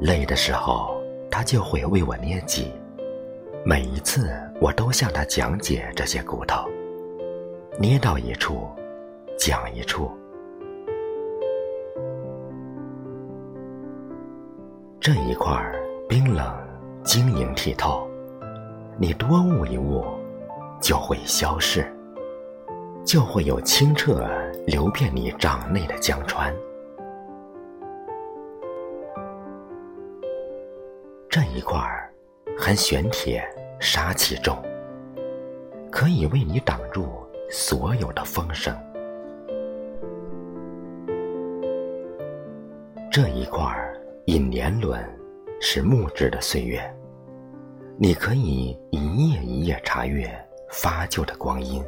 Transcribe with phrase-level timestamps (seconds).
[0.00, 1.00] 累的时候，
[1.30, 2.70] 他就会为我捏脊。
[3.64, 6.68] 每一次，我都向他讲解这些骨头，
[7.78, 8.68] 捏到一处，
[9.38, 10.10] 讲一处。
[15.00, 16.54] 这一块儿冰冷、
[17.02, 18.06] 晶莹剔透，
[18.98, 20.04] 你多捂一捂，
[20.80, 21.90] 就会消逝，
[23.04, 24.28] 就会有清澈
[24.66, 26.54] 流遍你掌内的江川。
[31.36, 31.78] 这一块
[32.58, 33.46] 含玄铁。
[33.78, 34.56] 杀气重，
[35.92, 37.06] 可以为你挡住
[37.50, 38.74] 所有的风声。
[43.12, 43.62] 这一块
[44.24, 44.98] 引年轮
[45.60, 46.80] 是木质的岁月，
[47.98, 50.26] 你可以一页一页查阅
[50.70, 51.84] 发旧的光阴。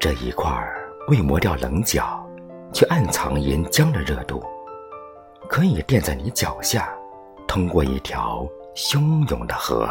[0.00, 0.50] 这一块
[1.08, 2.22] 未磨掉棱角。
[2.72, 4.44] 却暗藏岩浆的热度，
[5.48, 6.90] 可以垫在你脚下，
[7.48, 9.88] 通过一条汹涌的河。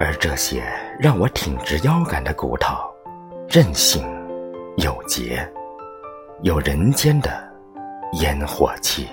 [0.00, 0.64] 而这些
[0.98, 2.74] 让我挺直腰杆的骨头，
[3.46, 4.02] 韧性
[4.78, 5.46] 有节，
[6.40, 7.30] 有人间的
[8.22, 9.06] 烟火气。